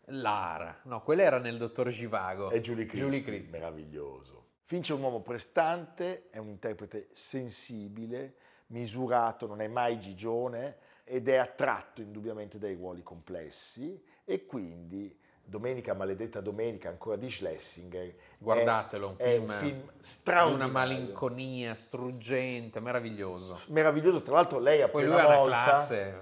Lara, 0.09 0.81
no, 0.83 1.03
quella 1.03 1.23
era 1.23 1.39
nel 1.39 1.57
Dottor 1.57 1.89
Givago. 1.89 2.51
e 2.51 2.61
Julie 2.61 2.85
Christie, 2.85 3.07
Julie 3.07 3.23
Christie. 3.23 3.59
meraviglioso. 3.59 4.44
Finch 4.67 4.91
è 4.91 4.95
un 4.95 5.03
uomo 5.03 5.21
prestante, 5.21 6.29
è 6.31 6.39
un 6.39 6.49
interprete 6.49 7.09
sensibile, 7.13 8.35
misurato, 8.69 9.47
non 9.47 9.61
è 9.61 9.69
mai 9.69 10.01
gigione 10.01 10.77
ed 11.05 11.29
è 11.29 11.37
attratto 11.37 12.01
indubbiamente 12.01 12.59
dai 12.59 12.75
ruoli 12.75 13.03
complessi 13.03 14.03
e 14.25 14.47
quindi 14.47 15.15
Domenica 15.47 15.93
Maledetta 15.93 16.41
Domenica, 16.41 16.89
ancora 16.89 17.17
di 17.17 17.31
Schlesinger, 17.31 18.07
è- 18.07 18.15
Guardatelo, 18.41 19.09
un 19.09 19.15
è 19.19 19.33
film, 19.33 19.43
un 19.43 19.57
film 19.59 19.81
di 19.81 19.83
una 19.83 19.93
straordinario. 20.01 20.73
malinconia 20.73 21.75
struggente, 21.75 22.81
meraviglioso. 22.81 23.61
Meraviglioso, 23.67 24.23
tra 24.23 24.37
l'altro 24.37 24.59
lei 24.59 24.81
appena 24.81 25.21
ha 25.21 25.27
una 25.27 25.37
volta, 25.37 25.63
classe, 25.65 26.21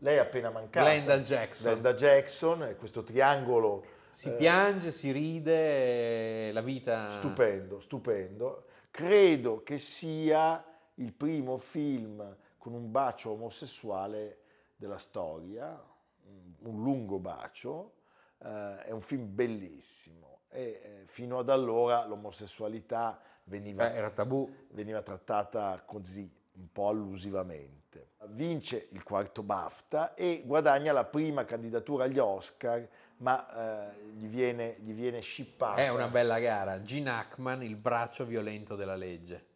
lei 0.00 0.16
è 0.16 0.18
appena 0.18 0.50
mancata. 0.50 0.86
Glenda 0.86 1.18
Jackson. 1.20 1.72
Glenda 1.72 1.94
Jackson, 1.94 2.74
questo 2.78 3.02
triangolo 3.02 3.84
si 4.12 4.28
eh, 4.28 4.32
piange, 4.32 4.90
si 4.90 5.10
ride, 5.10 6.52
la 6.52 6.60
vita... 6.60 7.10
Stupendo, 7.12 7.80
stupendo. 7.80 8.66
Credo 8.90 9.62
che 9.62 9.78
sia 9.78 10.62
il 10.96 11.12
primo 11.14 11.56
film 11.56 12.36
con 12.58 12.74
un 12.74 12.90
bacio 12.90 13.30
omosessuale 13.30 14.40
della 14.76 14.98
storia, 14.98 15.82
un 16.64 16.82
lungo 16.82 17.18
bacio, 17.18 17.94
eh, 18.38 18.84
è 18.84 18.90
un 18.90 19.00
film 19.00 19.34
bellissimo 19.34 20.40
e 20.48 20.62
eh, 20.62 21.02
fino 21.06 21.38
ad 21.38 21.48
allora 21.48 22.04
l'omosessualità 22.06 23.18
veniva, 23.44 23.90
Eh, 24.50 24.66
veniva 24.72 25.00
trattata 25.00 25.82
così, 25.86 26.30
un 26.52 26.70
po' 26.70 26.88
allusivamente. 26.88 27.81
Vince 28.28 28.88
il 28.92 29.02
quarto 29.02 29.42
BAFTA 29.42 30.14
e 30.14 30.42
guadagna 30.44 30.92
la 30.92 31.04
prima 31.04 31.44
candidatura 31.44 32.04
agli 32.04 32.18
Oscar, 32.18 32.88
ma 33.18 33.90
eh, 33.90 34.10
gli, 34.12 34.26
viene, 34.26 34.76
gli 34.80 34.92
viene 34.92 35.20
scippata. 35.20 35.80
È 35.80 35.88
una 35.88 36.08
bella 36.08 36.38
gara. 36.38 36.82
Gene 36.82 37.10
Hackman, 37.10 37.62
il 37.62 37.76
braccio 37.76 38.24
violento 38.24 38.74
della 38.76 38.96
legge. 38.96 39.46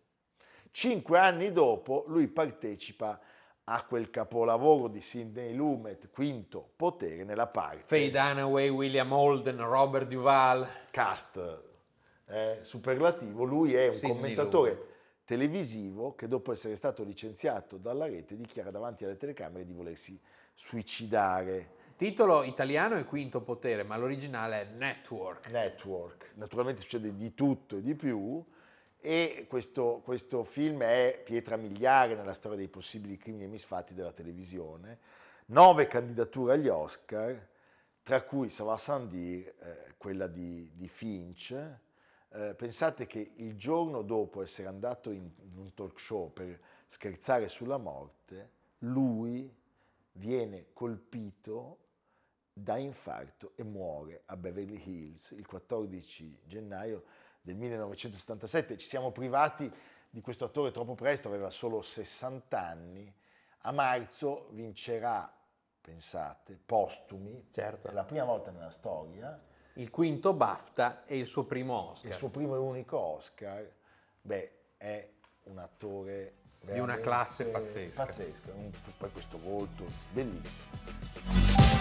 Cinque 0.70 1.18
anni 1.18 1.52
dopo 1.52 2.04
lui 2.08 2.28
partecipa 2.28 3.18
a 3.64 3.84
quel 3.84 4.10
capolavoro 4.10 4.88
di 4.88 5.00
Sidney 5.00 5.54
Lumet, 5.54 6.10
Quinto 6.10 6.70
Potere, 6.76 7.24
nella 7.24 7.46
parte 7.46 7.82
Faye 7.84 8.10
Dunaway, 8.10 8.68
William 8.68 9.10
Holden, 9.10 9.58
Robert 9.58 10.06
Duval. 10.06 10.68
cast 10.90 11.62
eh, 12.26 12.58
superlativo. 12.62 13.44
Lui 13.44 13.74
è 13.74 13.86
un 13.86 13.92
Sidney 13.92 14.14
commentatore 14.14 14.70
Lumet. 14.70 14.94
Televisivo 15.26 16.14
che 16.14 16.28
dopo 16.28 16.52
essere 16.52 16.76
stato 16.76 17.02
licenziato 17.02 17.76
dalla 17.76 18.06
rete 18.06 18.36
dichiara 18.36 18.70
davanti 18.70 19.04
alle 19.04 19.16
telecamere 19.16 19.66
di 19.66 19.72
volersi 19.72 20.18
suicidare. 20.54 21.74
Titolo 21.96 22.44
italiano 22.44 22.94
è 22.94 23.04
Quinto 23.04 23.40
Potere, 23.42 23.82
ma 23.82 23.96
l'originale 23.96 24.60
è 24.60 24.64
Network. 24.72 25.48
Network. 25.50 26.30
Naturalmente 26.34 26.80
succede 26.82 27.14
di 27.14 27.34
tutto 27.34 27.76
e 27.76 27.82
di 27.82 27.94
più 27.96 28.42
e 29.00 29.46
questo, 29.48 30.00
questo 30.04 30.44
film 30.44 30.82
è 30.82 31.20
pietra 31.24 31.56
miliare 31.56 32.14
nella 32.14 32.34
storia 32.34 32.56
dei 32.56 32.68
possibili 32.68 33.16
crimini 33.16 33.44
e 33.44 33.48
misfatti 33.48 33.94
della 33.94 34.12
televisione. 34.12 34.98
Nove 35.46 35.88
candidature 35.88 36.54
agli 36.54 36.68
Oscar, 36.68 37.48
tra 38.02 38.22
cui 38.22 38.48
ça 38.48 38.62
va 38.62 38.76
sans 38.76 39.08
dire, 39.08 39.54
eh, 39.60 39.94
quella 39.96 40.28
di, 40.28 40.70
di 40.74 40.86
Finch. 40.86 41.52
Eh, 42.36 42.54
pensate 42.54 43.06
che 43.06 43.32
il 43.36 43.56
giorno 43.56 44.02
dopo 44.02 44.42
essere 44.42 44.68
andato 44.68 45.10
in, 45.10 45.30
in 45.40 45.56
un 45.56 45.72
talk 45.72 45.98
show 45.98 46.30
per 46.30 46.60
scherzare 46.86 47.48
sulla 47.48 47.78
morte, 47.78 48.50
lui 48.80 49.50
viene 50.12 50.66
colpito 50.74 51.78
da 52.52 52.76
infarto 52.76 53.52
e 53.54 53.64
muore 53.64 54.22
a 54.26 54.36
Beverly 54.36 54.82
Hills 54.84 55.30
il 55.30 55.46
14 55.46 56.40
gennaio 56.44 57.04
del 57.40 57.56
1977. 57.56 58.76
Ci 58.76 58.86
siamo 58.86 59.12
privati 59.12 59.72
di 60.10 60.20
questo 60.20 60.44
attore 60.44 60.72
troppo 60.72 60.94
presto, 60.94 61.28
aveva 61.28 61.48
solo 61.48 61.80
60 61.80 62.60
anni. 62.60 63.14
A 63.60 63.72
marzo 63.72 64.48
vincerà, 64.50 65.34
pensate, 65.80 66.60
postumi, 66.66 67.48
Certo. 67.50 67.88
è 67.88 67.92
la 67.92 68.04
prima 68.04 68.24
volta 68.24 68.50
nella 68.50 68.70
storia, 68.70 69.42
Il 69.78 69.90
quinto 69.90 70.32
BAFTA 70.32 71.04
e 71.04 71.18
il 71.18 71.26
suo 71.26 71.44
primo 71.44 71.90
Oscar. 71.90 72.10
il 72.10 72.16
suo 72.16 72.30
primo 72.30 72.54
e 72.54 72.58
unico 72.58 72.96
Oscar. 72.98 73.70
Beh, 74.22 74.52
è 74.78 75.06
un 75.44 75.58
attore 75.58 76.36
una 76.60 76.72
veramente 76.72 77.00
classe 77.02 77.44
pazzesca. 77.46 78.04
Pazzesco, 78.04 78.52
un- 78.54 78.70
poi 78.96 79.10
questo 79.12 79.38
volto 79.38 79.84
bellissimo. 80.12 81.74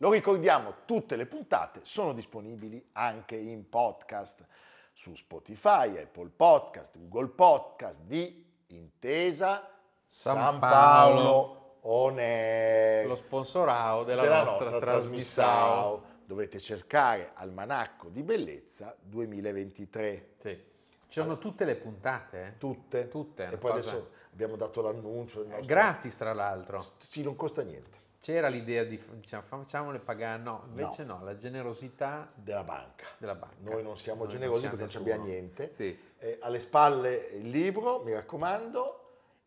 Lo 0.00 0.12
ricordiamo, 0.12 0.84
tutte 0.84 1.16
le 1.16 1.26
puntate 1.26 1.80
sono 1.82 2.12
disponibili 2.12 2.90
anche 2.92 3.34
in 3.34 3.68
podcast 3.68 4.46
su 4.92 5.14
Spotify, 5.16 5.96
Apple 5.96 6.28
Podcast, 6.28 6.96
Google 6.98 7.28
Podcast 7.30 8.02
di 8.02 8.46
Intesa 8.68 9.77
San, 10.08 10.34
San 10.36 10.58
Paolo, 10.58 11.20
Paolo. 11.22 11.56
On 11.82 12.18
Air 12.18 13.06
Lo 13.06 13.16
sponsorao 13.16 14.04
della, 14.04 14.22
della 14.22 14.38
nostra, 14.42 14.70
nostra 14.70 14.78
trasmissione. 14.80 15.48
trasmissione. 15.58 16.16
Dovete 16.24 16.58
cercare 16.60 17.30
Almanacco 17.34 18.08
di 18.08 18.22
Bellezza 18.22 18.94
2023. 19.00 20.28
Sì. 20.36 20.66
Ci 21.08 21.20
sono 21.20 21.38
tutte 21.38 21.64
le 21.64 21.76
puntate, 21.76 22.46
eh? 22.46 22.58
Tutte. 22.58 23.08
Tutte, 23.08 23.48
E 23.50 23.56
poi 23.56 23.70
cosa- 23.72 23.90
adesso 23.90 24.10
abbiamo 24.32 24.56
dato 24.56 24.82
l'annuncio. 24.82 25.38
del 25.40 25.48
nostro- 25.48 25.66
Gratis, 25.66 26.16
tra 26.16 26.34
l'altro. 26.34 26.84
Sì, 26.98 27.22
non 27.22 27.34
costa 27.36 27.62
niente. 27.62 27.96
C'era 28.20 28.48
l'idea 28.48 28.84
di 28.84 29.00
diciamo, 29.14 29.42
facciamole 29.46 30.00
pagare, 30.00 30.42
no, 30.42 30.64
invece 30.68 31.04
no, 31.04 31.20
la 31.22 31.38
generosità 31.38 32.30
Della 32.34 32.64
banca. 32.64 33.06
della 33.16 33.34
banca. 33.36 33.54
Noi 33.60 33.82
non 33.82 33.96
siamo 33.96 34.24
Noi 34.24 34.32
generosi 34.32 34.60
siamo 34.62 34.76
perché 34.76 34.92
non 34.92 35.02
nessuno. 35.04 35.22
abbiamo 35.24 35.38
niente. 35.38 35.72
Sì. 35.72 35.98
Eh, 36.18 36.38
alle 36.42 36.60
spalle 36.60 37.14
il 37.34 37.48
libro, 37.48 38.02
mi 38.02 38.12
raccomando. 38.12 38.97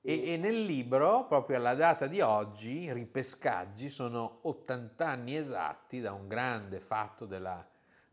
E, 0.03 0.33
e 0.33 0.37
nel 0.37 0.63
libro, 0.63 1.27
proprio 1.27 1.57
alla 1.57 1.75
data 1.75 2.07
di 2.07 2.21
oggi, 2.21 2.91
ripescaggi 2.91 3.87
sono 3.87 4.39
80 4.43 5.07
anni 5.07 5.35
esatti 5.35 6.01
da 6.01 6.11
un 6.11 6.27
grande 6.27 6.79
fatto 6.79 7.27
della, 7.27 7.63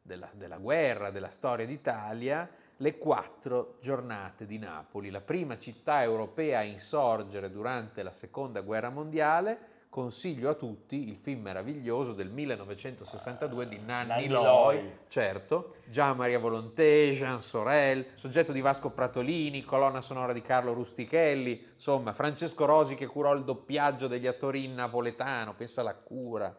della- 0.02 0.30
della 0.34 0.58
guerra, 0.58 1.10
della 1.10 1.30
storia 1.30 1.64
d'Italia, 1.64 2.46
le 2.76 2.98
quattro 2.98 3.78
giornate 3.80 4.44
di 4.44 4.58
Napoli, 4.58 5.08
la 5.08 5.22
prima 5.22 5.56
città 5.56 6.02
europea 6.02 6.58
a 6.58 6.62
insorgere 6.62 7.50
durante 7.50 8.02
la 8.02 8.12
seconda 8.12 8.60
guerra 8.60 8.90
mondiale. 8.90 9.76
Consiglio 9.90 10.50
a 10.50 10.54
tutti 10.54 11.08
il 11.08 11.16
film 11.16 11.42
meraviglioso 11.42 12.12
del 12.12 12.28
1962 12.28 13.68
di 13.68 13.78
Nanni, 13.78 14.28
Loi, 14.28 14.98
certo, 15.08 15.76
Gian 15.86 16.14
Maria 16.14 16.38
Volonté, 16.38 17.10
Jean 17.12 17.40
Sorel, 17.40 18.08
soggetto 18.14 18.52
di 18.52 18.60
Vasco 18.60 18.90
Pratolini, 18.90 19.64
colonna 19.64 20.02
sonora 20.02 20.34
di 20.34 20.42
Carlo 20.42 20.74
Rustichelli, 20.74 21.70
insomma 21.74 22.12
Francesco 22.12 22.66
Rosi 22.66 22.94
che 22.96 23.06
curò 23.06 23.32
il 23.32 23.44
doppiaggio 23.44 24.08
degli 24.08 24.26
attori 24.26 24.64
in 24.64 24.74
napoletano, 24.74 25.54
pensa 25.54 25.80
alla 25.80 25.94
cura. 25.94 26.54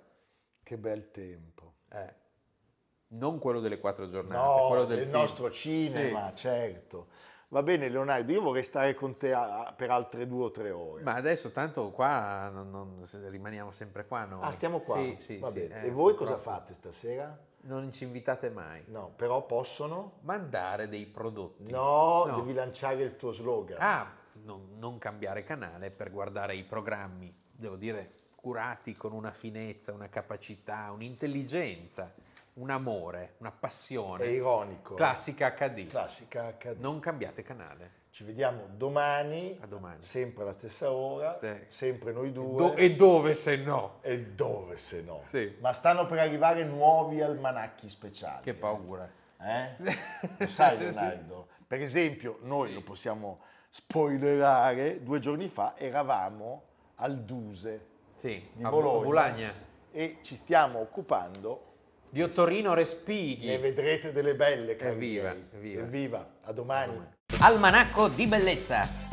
Che 0.64 0.78
bel 0.78 1.12
tempo. 1.12 1.74
Eh, 1.92 2.14
non 3.10 3.40
quello 3.40 3.60
delle 3.60 3.80
quattro 3.80 4.08
giornate, 4.08 4.44
No, 4.44 4.68
quello 4.68 4.86
del, 4.86 5.00
del 5.00 5.10
nostro 5.10 5.52
cinema, 5.52 6.34
certo. 6.34 7.08
Va 7.52 7.64
bene 7.64 7.90
Leonardo, 7.90 8.32
io 8.32 8.42
vorrei 8.42 8.62
stare 8.62 8.94
con 8.94 9.18
te 9.18 9.34
a- 9.34 9.74
per 9.76 9.90
altre 9.90 10.28
due 10.28 10.46
o 10.46 10.52
tre 10.52 10.70
ore. 10.70 11.02
Ma 11.02 11.16
adesso 11.16 11.52
tanto 11.52 11.90
qua 11.90 12.48
non- 12.50 12.70
non- 12.70 13.04
rimaniamo 13.28 13.72
sempre 13.72 14.06
qua 14.06 14.26
noi. 14.26 14.44
ah, 14.44 14.52
stiamo 14.52 14.80
qua? 14.80 14.98
Sì, 14.98 15.16
sì, 15.18 15.38
Va 15.40 15.48
sì, 15.48 15.62
bene. 15.62 15.82
eh, 15.82 15.88
e 15.88 15.92
voi 15.92 16.14
cosa 16.14 16.38
fate 16.38 16.76
stasera? 16.76 17.36
Non 17.62 17.92
ci 17.92 18.04
invitate 18.04 18.52
mai. 18.52 18.84
No, 18.88 19.12
però 19.16 19.44
possono? 19.48 20.20
Mandare 20.22 20.88
dei 20.90 21.08
prodotti. 21.08 21.72
No, 21.72 22.26
No. 22.26 22.36
devi 22.36 22.54
lanciare 22.54 23.02
il 23.02 23.16
tuo 23.16 23.32
slogan. 23.32 23.78
Ah, 23.82 24.12
non, 24.44 24.76
non 24.78 25.00
cambiare 25.00 25.44
canale 25.44 25.90
per 25.90 26.12
guardare 26.12 26.56
i 26.56 26.64
programmi, 26.64 27.36
devo 27.52 27.78
dire, 27.78 28.12
curati 28.36 28.94
con 28.96 29.12
una 29.12 29.32
finezza, 29.32 29.92
una 29.92 30.08
capacità, 30.08 30.92
un'intelligenza, 30.92 32.14
un 32.54 32.70
amore, 32.70 33.36
una 33.38 33.52
passione. 33.52 34.24
È 34.26 34.28
ironico. 34.28 34.96
Classica 34.96 35.54
HD. 35.54 35.88
Classica 35.88 36.52
HD. 36.58 36.80
Non 36.80 37.00
cambiate 37.00 37.42
canale. 37.44 37.98
Ci 38.12 38.24
vediamo 38.24 38.64
domani, 38.76 39.58
A 39.62 39.68
domani. 39.68 40.02
sempre 40.04 40.44
alla 40.44 40.54
stessa 40.54 40.92
ora, 40.92 41.38
Sì. 41.42 41.56
sempre 41.68 42.12
noi 42.12 42.32
due. 42.32 42.58
Do- 42.58 42.76
e 42.76 42.96
dove 42.96 43.34
se 43.34 43.58
no? 43.58 44.00
E 44.02 44.20
dove 44.26 44.78
se 44.78 45.02
no? 45.04 45.22
Sì. 45.26 45.56
Ma 45.62 45.72
stanno 45.74 46.06
per 46.06 46.20
arrivare 46.20 46.64
nuovi 46.64 47.22
almanacchi 47.22 47.88
speciali. 47.88 48.42
Che 48.42 48.54
paura. 48.56 49.10
Eh? 49.42 49.76
Lo 50.40 50.48
sai 50.48 50.78
Leonardo? 50.80 51.48
Per 51.66 51.80
esempio, 51.82 52.40
noi 52.42 52.74
lo 52.74 52.82
possiamo 52.82 53.40
spoilerare, 53.70 55.04
due 55.04 55.20
giorni 55.20 55.48
fa 55.48 55.76
eravamo 55.78 56.64
al 56.96 57.20
Duse 57.24 57.86
Sì, 58.16 58.50
di 58.54 58.64
Bologna 58.64 59.04
Bologna. 59.06 59.54
e 59.92 60.18
ci 60.24 60.36
stiamo 60.36 60.80
occupando 60.80 61.69
Di 62.12 62.24
Ottorino 62.24 62.74
Respighi. 62.74 63.46
ne 63.46 63.60
vedrete 63.60 64.12
delle 64.12 64.34
belle, 64.34 64.76
cari 64.76 64.96
Evviva, 64.96 65.36
evviva. 65.54 65.82
Evviva, 65.84 66.30
a 66.44 66.52
domani. 66.52 67.00
Almanacco 67.42 68.08
di 68.08 68.26
bellezza 68.26 69.09